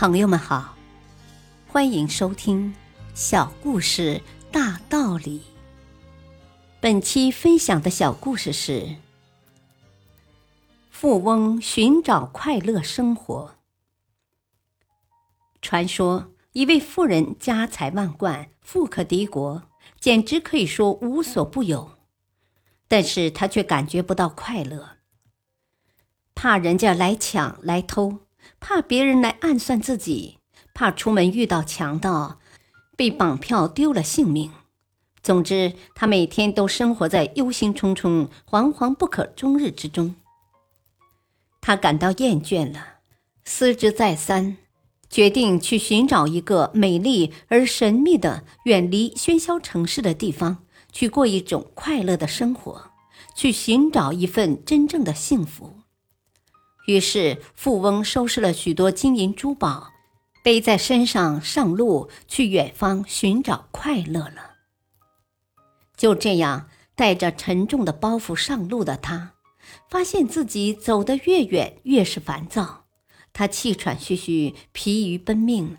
[0.00, 0.76] 朋友们好，
[1.66, 2.72] 欢迎收听
[3.16, 5.40] 《小故事大道理》。
[6.78, 8.82] 本期分享的小故事是
[10.88, 13.56] 《富翁寻找快乐生活》。
[15.60, 19.64] 传说一位富人家财万贯，富可敌国，
[19.98, 21.98] 简直可以说无所不有，
[22.86, 24.90] 但是他却感觉不到快乐，
[26.36, 28.27] 怕人家来抢来偷。
[28.60, 30.38] 怕别人来暗算自己，
[30.74, 32.38] 怕出门遇到强盗，
[32.96, 34.50] 被绑票丢了性命。
[35.22, 40.14] 总之，他每天都生活在忧心忡忡、惶惶不可终日之中。
[41.60, 43.00] 他感到厌倦了，
[43.44, 44.56] 思之再三，
[45.10, 52.90] 决定去寻找一个美丽而神秘的、远离喧嚣城市的地方，去过一种快乐的生活，
[53.34, 55.80] 去寻找一份真正的幸福。
[56.88, 59.88] 于是，富翁收拾了许多金银珠宝，
[60.42, 64.54] 背在身上上路去远方寻找快乐了。
[65.98, 69.34] 就这样，带着沉重的包袱上路的他，
[69.90, 72.86] 发现自己走得越远越是烦躁。
[73.34, 75.76] 他气喘吁吁，疲于奔命，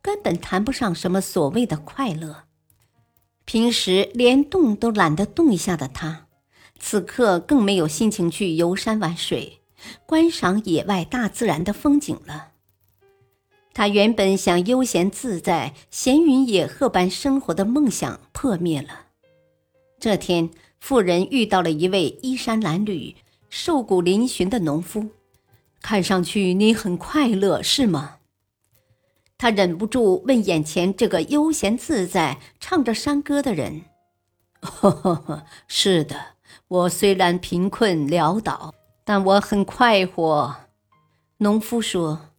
[0.00, 2.44] 根本谈不上什么所谓的快乐。
[3.44, 6.28] 平时连动都懒得动一下的他，
[6.78, 9.61] 此刻更没有心情去游山玩水。
[10.06, 12.48] 观赏野外大自然的风景了。
[13.74, 19.06] 他原本想悠闲自在、闲云野鹤般生活的梦想破灭了。
[19.98, 23.14] 这天，妇人遇到了一位衣衫褴褛、
[23.48, 25.08] 瘦骨嶙峋的农夫。
[25.80, 28.18] 看上去你很快乐，是吗？
[29.38, 33.82] 他忍不住问眼前这个悠闲自在、唱着山歌的人
[34.60, 36.34] ：“呵呵呵，是的，
[36.68, 38.74] 我虽然贫困潦倒。”
[39.04, 40.56] 但我很快活，
[41.38, 42.30] 农夫说：“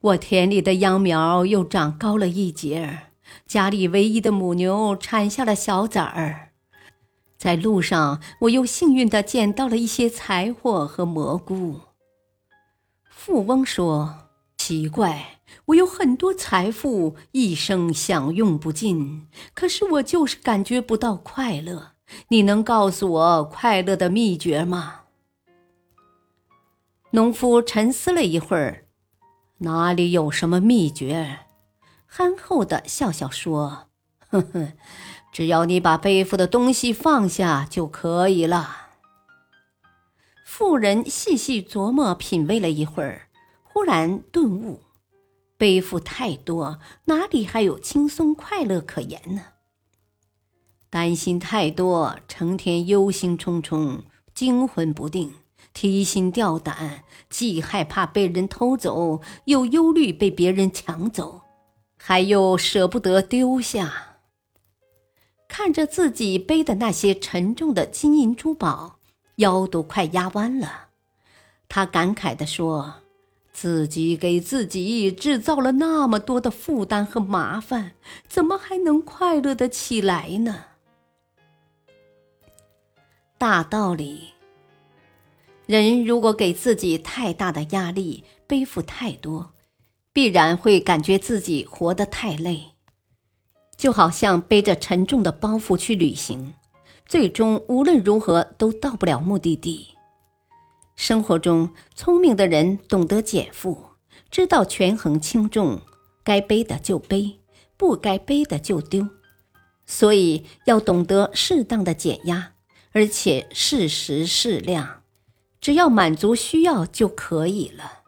[0.00, 3.12] 我田里的秧苗又长高了一截儿，
[3.46, 6.50] 家里唯一的母牛产下了小崽儿。
[7.38, 11.80] 在路上，我又幸运地捡到了一些柴火和蘑菇。”
[13.08, 21.92] 富翁说：“奇怪，我有很多财富，一生享用不尽，可是我就是感觉不到快乐。
[22.28, 25.00] 你能告诉我快乐的秘诀吗？”
[27.16, 28.84] 农夫沉思了一会儿，
[29.60, 31.46] 哪里有什么秘诀？
[32.04, 33.88] 憨厚的笑笑说
[34.28, 34.74] ：“呵呵，
[35.32, 38.88] 只要你把背负的东西放下就可以了。”
[40.44, 43.28] 妇人细细琢磨品味了一会儿，
[43.62, 44.82] 忽然顿悟：
[45.56, 49.42] 背负太多，哪里还有轻松快乐可言呢？
[50.90, 54.02] 担心太多，成天忧心忡忡，
[54.34, 55.32] 惊魂不定。
[55.76, 61.42] 提心吊胆，既害怕被人偷走，又忧虑被别人抢走，
[61.98, 64.16] 还又舍不得丢下。
[65.46, 69.00] 看着自己背的那些沉重的金银珠宝，
[69.34, 70.86] 腰都快压弯了。
[71.68, 73.02] 他感慨地说
[73.52, 77.92] ：“自己给自己制造了那么多的负担和麻烦，
[78.26, 80.64] 怎么还能快乐的起来呢？”
[83.36, 84.35] 大道理。
[85.66, 89.52] 人如果给自己太大的压力，背负太多，
[90.12, 92.74] 必然会感觉自己活得太累，
[93.76, 96.54] 就好像背着沉重的包袱去旅行，
[97.04, 99.88] 最终无论如何都到不了目的地。
[100.94, 103.86] 生活中，聪明的人懂得减负，
[104.30, 105.80] 知道权衡轻重，
[106.22, 107.40] 该背的就背，
[107.76, 109.08] 不该背的就丢，
[109.84, 112.52] 所以要懂得适当的减压，
[112.92, 115.02] 而且适时适量。
[115.66, 118.04] 只要满足需要就可以了。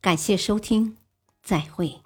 [0.00, 0.96] 感谢收听，
[1.42, 2.00] 再会。